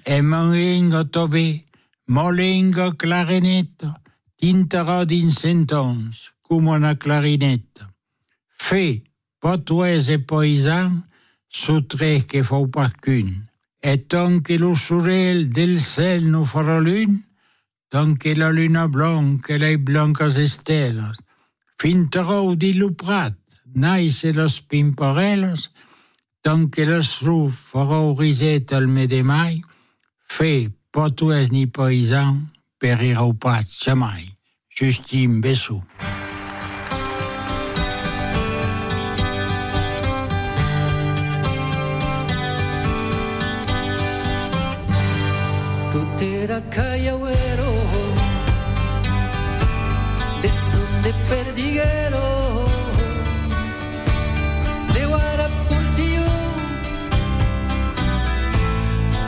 [0.05, 1.65] e molenga tobé,
[2.07, 3.95] molenga clarineta,
[4.37, 7.89] tintarà dins centons, com una clarineta.
[8.53, 9.01] Fe,
[9.41, 11.01] potoès e paysan,
[11.53, 13.47] soutre que fou pas qu'une.
[13.81, 17.21] Et tant que le soleil del cel nous fera lune,
[17.89, 21.17] tant que la lune blanc que les blancas estelas,
[21.77, 23.35] finterou di lo prat,
[23.75, 25.69] naix los pimparelles,
[26.41, 29.61] tant que le sruf farou riset al me de mai,
[30.23, 32.39] fe, potoès ni paysan,
[32.79, 34.31] perirau pas jamais.
[34.69, 35.83] Justine Bessou.
[46.45, 47.71] Callauero
[50.41, 52.65] del son de perdiguero.
[54.93, 56.25] De guarapultío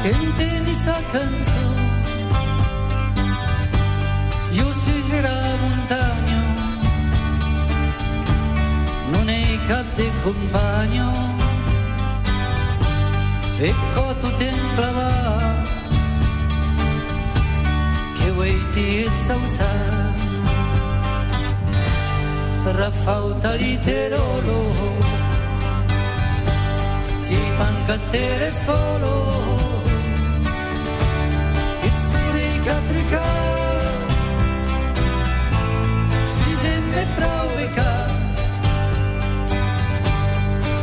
[0.03, 1.75] que entendí esa canción.
[4.51, 5.31] Yo soy será
[5.63, 6.41] montaño
[9.13, 11.13] non è cap de compagno
[13.61, 14.49] ecco tu te
[19.15, 19.71] Sousa.
[22.65, 24.59] Rafał taliterolo
[27.07, 29.13] Si pancattere scolo
[31.83, 33.27] Itzuri catrica.
[36.33, 37.91] Si semme prauica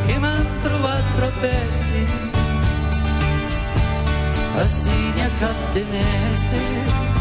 [0.07, 2.07] Che m'han trovato pesti.
[4.57, 7.12] Assini a cap mestre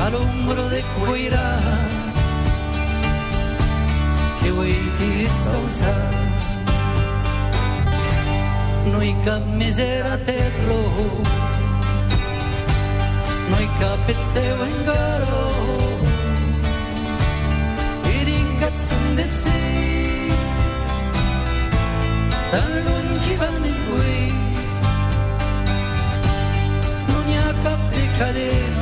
[0.00, 1.46] all'ombro de cuira
[4.40, 5.92] che vuoi ti sausa
[8.84, 10.80] noi cap misera terro
[13.50, 15.42] noi cap et seu engaro
[18.16, 19.62] ed incazzon de si
[22.50, 24.72] tan lun chi van is buis
[27.10, 28.79] non hi ha cap de cadeno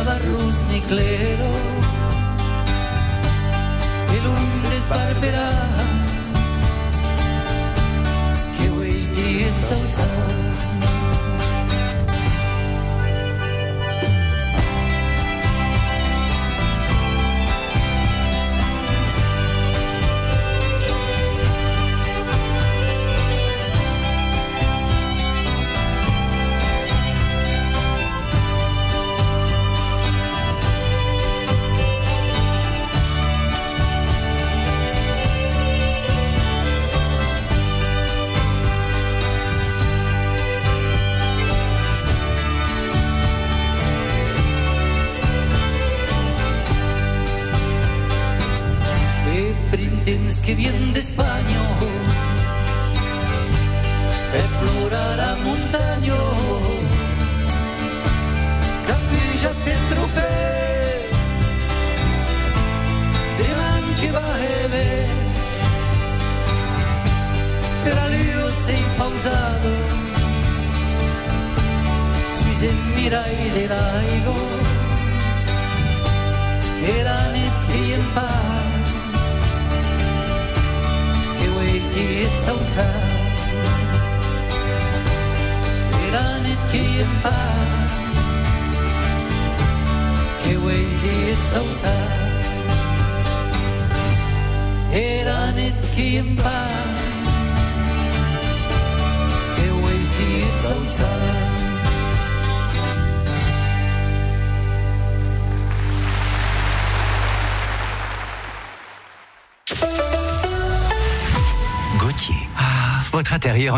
[0.00, 1.50] non hi ha barrus ni clero
[4.08, 6.58] e l'un desbarberats
[8.56, 10.99] che vuoi dir sausa e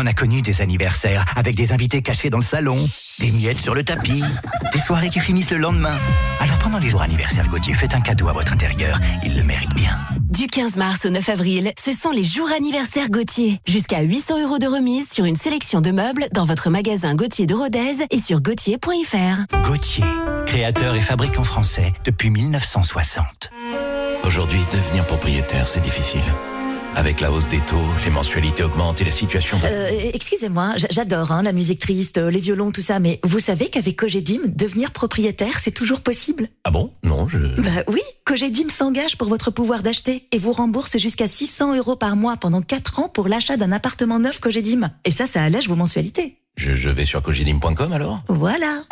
[0.03, 2.77] en a connu des anniversaires, avec des invités cachés dans le salon,
[3.19, 4.21] des miettes sur le tapis,
[4.73, 5.95] des soirées qui finissent le lendemain.
[6.41, 9.73] Alors pendant les jours anniversaires Gauthier, faites un cadeau à votre intérieur, il le mérite
[9.75, 9.97] bien.
[10.19, 13.61] Du 15 mars au 9 avril, ce sont les jours anniversaires Gauthier.
[13.65, 17.53] Jusqu'à 800 euros de remise sur une sélection de meubles dans votre magasin Gauthier de
[17.53, 19.57] Rodez et sur gauthier.fr.
[19.65, 20.05] Gauthier,
[20.45, 23.51] créateur et fabricant français depuis 1960.
[24.25, 26.23] Aujourd'hui, devenir propriétaire, c'est difficile.
[26.95, 27.75] Avec la hausse des taux,
[28.05, 29.57] les mensualités augmentent et la situation.
[29.63, 33.69] Euh, Excusez-moi, j'adore hein, la musique triste, euh, les violons, tout ça, mais vous savez
[33.69, 36.49] qu'avec Cogedim, devenir propriétaire, c'est toujours possible?
[36.63, 36.91] Ah bon?
[37.03, 37.39] Non, je...
[37.39, 42.15] Bah oui, Cogedim s'engage pour votre pouvoir d'acheter et vous rembourse jusqu'à 600 euros par
[42.15, 44.91] mois pendant 4 ans pour l'achat d'un appartement neuf Cogedim.
[45.03, 46.37] Et ça, ça allège vos mensualités.
[46.57, 48.21] Je, je vais sur cogidim.com alors?
[48.27, 48.83] Voilà.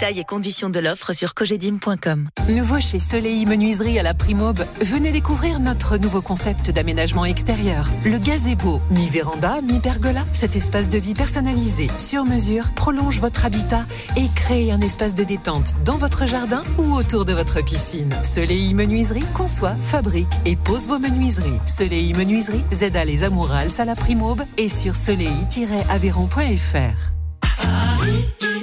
[0.00, 2.30] Détails et conditions de l'offre sur cogedim.com.
[2.48, 7.90] Nouveau chez Soleil Menuiserie à la Primaube, venez découvrir notre nouveau concept d'aménagement extérieur.
[8.06, 13.84] Le gazebo, mi-véranda, mi-pergola, cet espace de vie personnalisé, sur mesure, prolonge votre habitat
[14.16, 18.16] et crée un espace de détente dans votre jardin ou autour de votre piscine.
[18.22, 21.60] Soleil Menuiserie conçoit, fabrique et pose vos menuiseries.
[21.66, 27.19] Soleil Menuiserie, ZA les Amourals à la Primaube et sur soleil-aveyron.fr.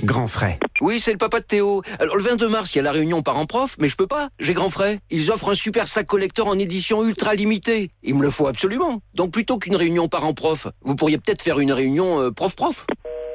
[0.03, 0.59] Grand frais.
[0.79, 1.81] Oui, c'est le papa de Théo.
[1.99, 4.29] Alors le 22 mars, il y a la réunion parents-prof, mais je peux pas.
[4.39, 4.99] J'ai grand frais.
[5.09, 7.91] Ils offrent un super sac collector en édition ultra limitée.
[8.03, 9.01] Il me le faut absolument.
[9.15, 12.85] Donc plutôt qu'une réunion parents-prof, vous pourriez peut-être faire une réunion euh, prof-prof.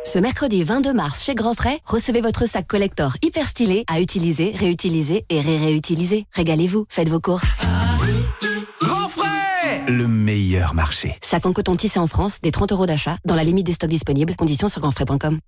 [0.04, 4.52] Ce mercredi 22 mars chez Grand Frais, recevez votre sac collector hyper stylé à utiliser,
[4.54, 6.26] réutiliser et ré-réutiliser.
[6.32, 7.46] Régalez-vous, faites vos courses.
[9.08, 11.16] Frais Le meilleur marché.
[11.20, 13.90] Sac en coton tissé en France, des 30 euros d'achat, dans la limite des stocks
[13.90, 14.36] disponibles.
[14.36, 15.40] Conditions sur grandfrais.com.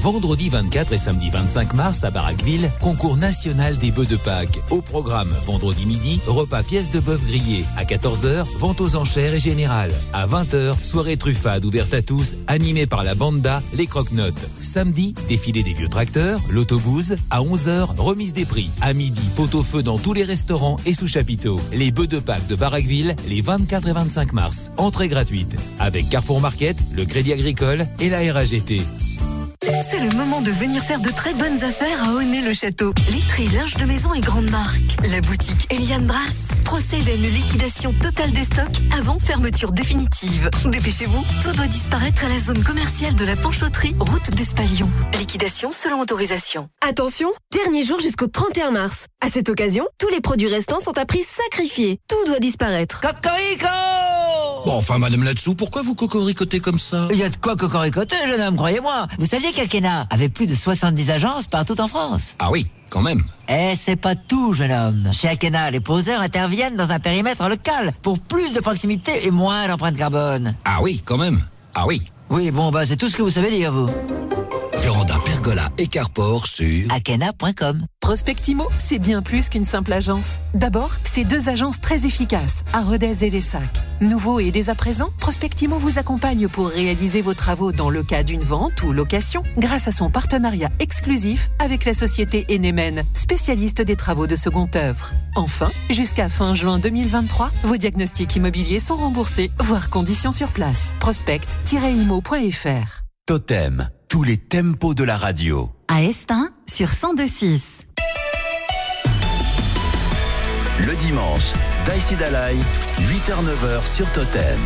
[0.00, 4.60] Vendredi 24 et samedi 25 mars à Barraqueville, concours national des bœufs de Pâques.
[4.70, 7.64] Au programme, vendredi midi, repas pièces de bœuf grillé.
[7.76, 9.90] À 14h, vente aux enchères et générale.
[10.12, 14.48] À 20h, soirée truffade ouverte à tous, animée par la banda Les Croque-Notes.
[14.60, 17.14] Samedi, défilé des vieux tracteurs, l'autobus.
[17.30, 18.70] À 11h, remise des prix.
[18.80, 21.60] À midi, pot-au-feu dans tous les restaurants et sous chapiteaux.
[21.72, 24.70] Les bœufs de Pâques de Barraqueville, les 24 et 25 mars.
[24.76, 25.56] Entrée gratuite.
[25.80, 28.84] Avec Carrefour Market, le Crédit Agricole et la RAGT.
[29.90, 32.94] C'est le moment de venir faire de très bonnes affaires à Aulnay-le-Château.
[33.10, 34.96] Lettré, linge de maison et grandes marques.
[35.02, 40.48] La boutique Eliane Brass procède à une liquidation totale des stocks avant fermeture définitive.
[40.64, 44.90] Dépêchez-vous, tout doit disparaître à la zone commerciale de la Panchoterie, route d'Espalion.
[45.18, 46.70] Liquidation selon autorisation.
[46.80, 49.04] Attention, dernier jour jusqu'au 31 mars.
[49.20, 52.00] À cette occasion, tous les produits restants sont à prix sacrifié.
[52.08, 53.00] Tout doit disparaître.
[54.68, 57.08] Bon, enfin, madame là-dessous, pourquoi vous cocoricotez comme ça?
[57.10, 59.06] Il y a de quoi cocoricoter, jeune homme, croyez-moi.
[59.18, 62.34] Vous saviez qu'Alkena avait plus de 70 agences partout en France?
[62.38, 63.22] Ah oui, quand même.
[63.48, 65.10] Eh, c'est pas tout, jeune homme.
[65.14, 69.68] Chez Akena, les poseurs interviennent dans un périmètre local pour plus de proximité et moins
[69.68, 70.54] d'empreinte carbone.
[70.66, 71.40] Ah oui, quand même.
[71.74, 72.02] Ah oui.
[72.28, 73.88] Oui, bon, bah, c'est tout ce que vous savez dire, vous.
[75.48, 76.92] Pergola et carport sur...
[76.92, 77.86] Akena.com.
[78.00, 80.38] Prospectimo, c'est bien plus qu'une simple agence.
[80.52, 83.82] D'abord, c'est deux agences très efficaces, à Rodez et les Sacs.
[84.02, 88.22] Nouveau et dès à présent, Prospectimo vous accompagne pour réaliser vos travaux dans le cas
[88.22, 93.96] d'une vente ou location, grâce à son partenariat exclusif avec la société Enemen, spécialiste des
[93.96, 95.14] travaux de seconde œuvre.
[95.34, 100.92] Enfin, jusqu'à fin juin 2023, vos diagnostics immobiliers sont remboursés, voire conditions sur place.
[101.00, 105.70] Prospect-imo.fr Totem, tous les tempos de la radio.
[105.88, 107.84] À Estin, sur 102.6.
[110.86, 111.52] Le dimanche,
[111.84, 112.56] Daïsi Dalai,
[112.98, 114.60] 8h-9h sur Totem.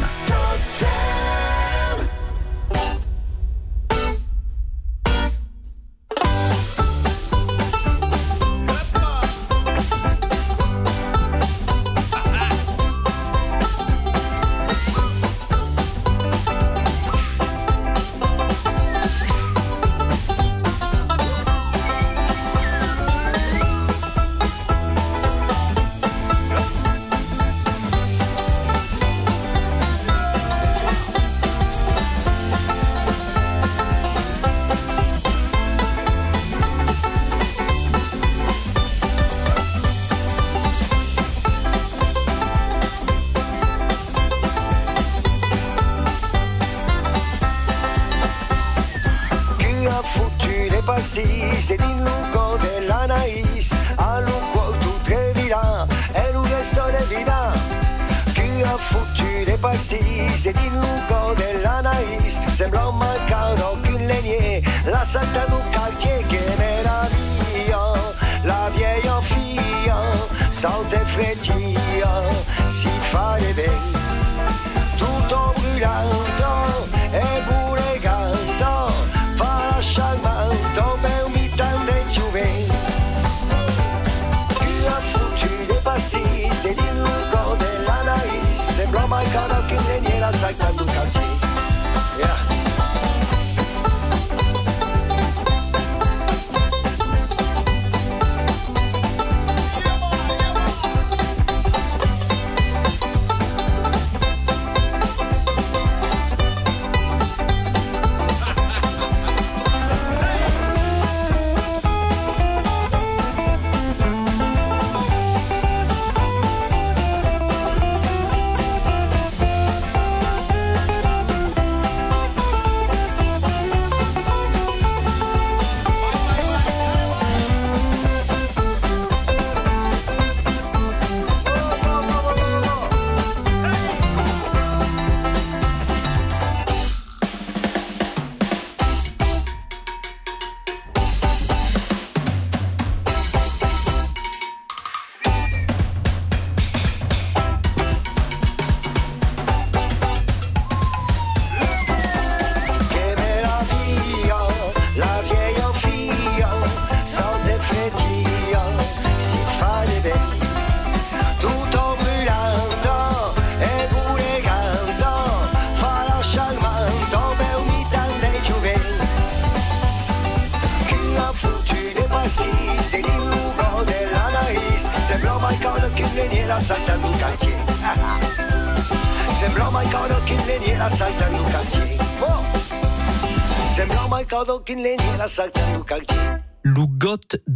[0.72, 1.21] pastís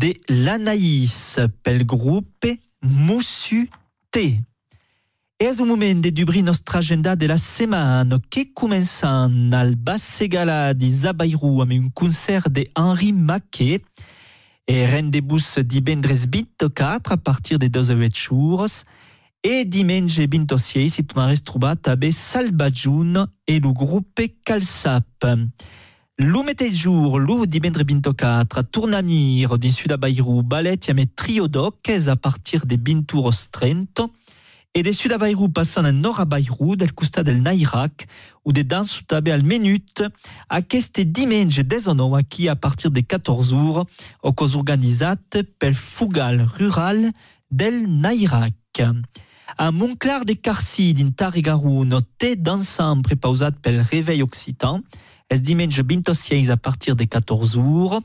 [0.06, 2.52] de l'Anaïs, pel gruppe
[2.82, 3.68] Moussu
[4.12, 4.38] T.
[5.42, 10.90] És un moment de dubrir nostra agenda de la setmana que començant al Bassegala di
[10.90, 13.82] Zabairu amb un concert de Henri Maquet.
[14.68, 18.84] E rendez-vous divendres 24 a partir de 2 jours.
[19.42, 24.36] E diumenge 26 si tornares trobat a Salvajun e lo gruppe
[26.18, 32.16] Mateix jour, lo divendre 24, Tournamir, din Sud a Bairou, ballet amb trio d'oques a
[32.16, 34.06] partir de 20 euros 30,
[34.74, 38.06] e de Sud a Bairou passant a Nord a Bairou, del costat del Nairac,
[38.44, 40.00] ou de danse també al Menut,
[40.48, 43.84] aquest diumenge 19 aquí a partir de 14 jours,
[44.22, 47.10] o cos organitzat pel Fugal Rural
[47.50, 48.80] del Nairac.
[49.58, 54.80] A Montclar de Carcí, din Tarigaroun, té dansant prepausat pel Réveil Occitan,
[55.30, 58.00] es diumenge 26 a partir de 14 jours.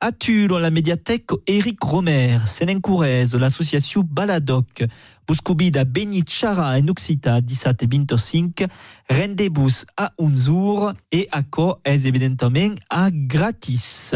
[0.00, 4.84] A Tulle, la médiathèque Éric Romer, Senencourez, l'association Baladoc,
[5.26, 8.64] Buscubida Benichara en Occita 17 et 25,
[9.08, 14.14] rendez-vous à Unzur et à co est évidemment à gratis.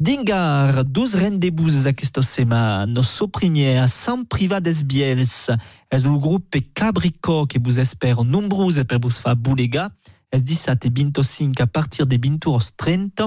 [0.00, 5.50] Dingar, 12 rendez-vous aquesta setmana, so primer a Sant Privat des Biels,
[5.90, 10.90] és el grup Cabrico que vous espère nombreux per vous fa boulega, es 17 et
[10.90, 13.22] 25 a partir de 20 euros 30,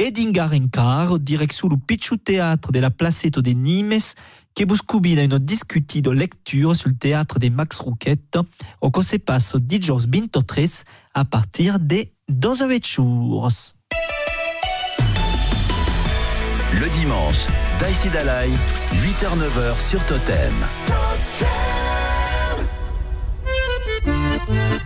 [0.00, 4.14] e Dingar encar, direction le Pichu Théâtre de la Placeta de Nimes,
[4.86, 8.38] convida une discutie de lecture sur le théâtre de Max Rouquette,
[8.80, 10.64] au que se passe dijous 23
[11.14, 13.48] à partir de 12 jours.
[16.72, 17.46] Le dimanche,
[17.78, 18.50] Daïsi Dalai,
[18.92, 20.54] 8h-9h sur Totem.
[24.38, 24.78] Thank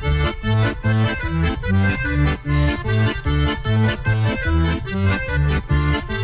[6.11, 6.22] you.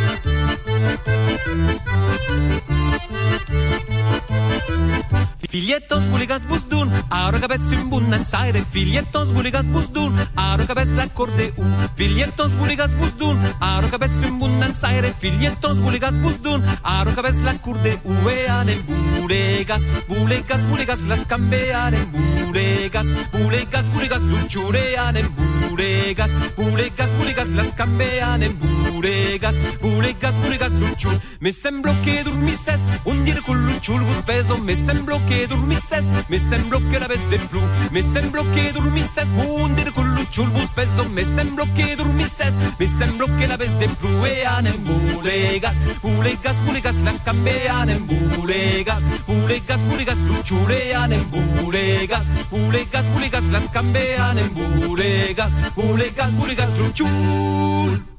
[5.48, 8.64] Filietos buligas buzdun, aro gabez zimbunan saire.
[8.64, 11.74] Filietos buligas buzdun, aro gabez lakorde un.
[11.96, 15.12] Filietos buligas buzdun, aro gabez zimbunan zaire.
[15.12, 18.84] Filietos buligas buzdun, aro gabez lakorde uean en
[19.20, 19.82] buregas.
[20.06, 23.06] Bulegas, bulegas, las cambean en buregas.
[23.32, 25.48] Bulegas, bulegas, luchurean en buregas.
[25.48, 26.30] Bulegas, en buregas.
[26.56, 29.54] Bulegas, bulegas, las cambean en buregas.
[29.98, 34.56] culegas, culegas, un Me sembro que dormises, un día con un chul vos peso.
[34.58, 37.60] Me sembro que dormises, me sembro que la vez de plu.
[37.90, 41.08] Me sembro que dormises, un día con un chul vos peso.
[41.08, 44.08] Me sembro que dormises, me sembro que la vez de plu.
[44.22, 49.02] Vean en bulegas, bulegas, bulegas, las cambian en bulegas.
[49.26, 52.24] Bulegas, bulegas, un chulean en bulegas.
[52.50, 55.50] Bulegas, bulegas, las cambian en bulegas.
[55.74, 58.17] Bulegas, bulegas, un chul.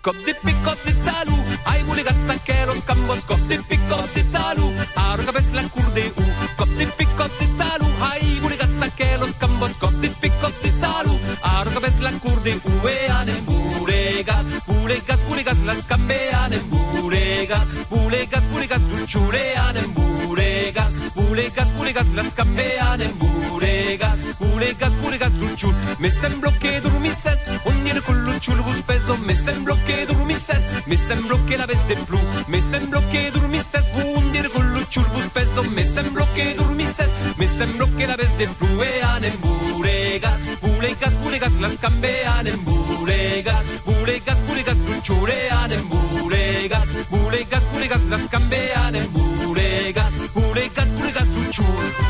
[0.00, 5.14] Cop di piccot di talu, ai mule gazzanchero scambo scop di piccot di talu, a
[5.16, 6.24] rocapes la curde u.
[6.54, 11.62] Cop di piccot di talu, ai mule gazzanchero scambo scop di piccot di talu, a
[11.62, 18.86] rocapes la curde u e anem buregas, buregas, buregas la scambe anem buregas, buregas, buregas
[18.86, 25.76] giucciure anem buregas, buregas, buregas la scambe anem buregas, buregas, buregas giucciure.
[25.98, 31.42] Me sembro che dormisses, ogni colore Ciul vos peso, me semblo che dormisses, me semblo
[31.44, 37.34] che l'aveste plu, me semblo che dormisses, un dirgollo ciul peso, me semblo che dormisses,
[37.34, 44.38] me semblo che l'aveste plu e anem buregas, buregas, buregas, las cambean en buregas, buregas,
[44.46, 52.07] buregas, luchurean en buregas, buregas, buregas, las cambean en buregas, buregas, buregas, su.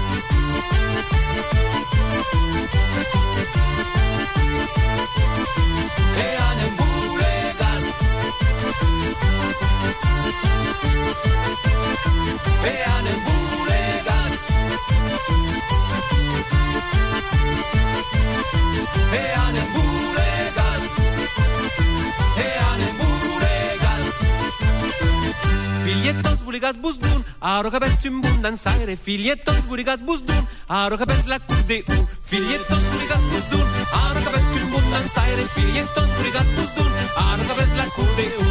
[27.59, 30.47] Aro que pes un bundan sangre, filietos burigas busdun.
[30.69, 31.83] Aro que pes la cudeu,
[32.23, 33.67] filietos burigas busdun.
[34.05, 36.93] Aro que pes un bundan sangre, filietos burigas busdun.
[37.17, 38.48] Aro que pes la cudeu.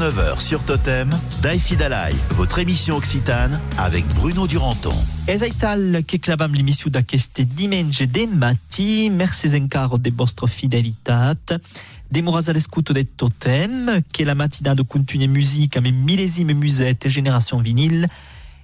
[0.00, 1.10] 9h sur Totem,
[1.42, 4.94] Daïsi Dalai, votre émission occitane avec Bruno Duranton.
[5.26, 11.60] Ez aital che clavăm l'emissio d'aqueste diumenge de matti, merci encar de vostra fidelitat.
[12.10, 17.58] Demoras à l'escoute de Totem, che la mattinada continue musique avec millésime musette et génération
[17.58, 18.08] vinyle.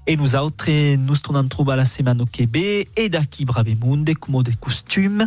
[0.07, 4.43] Et nous autres, nous tournons trouve à la semaine au Québec et d'aqui Brabemunde, comme
[4.43, 5.27] de costume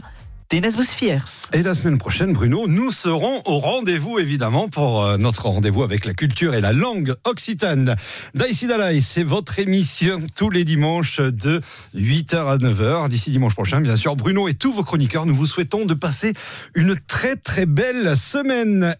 [0.49, 1.19] tenes vos fiers.
[1.53, 6.05] Et la semaine prochaine, Bruno, nous serons au rendez-vous, évidemment, pour euh, notre rendez-vous avec
[6.05, 7.95] la culture et la langue occitane.
[8.33, 11.61] Daïsi Dalai, c'est votre émission tous les dimanches de
[11.95, 13.09] 8h à 9h.
[13.09, 16.33] D'ici dimanche prochain, bien sûr, Bruno et tous vos chroniqueurs, nous vous souhaitons de passer
[16.73, 18.95] une très très belle semaine.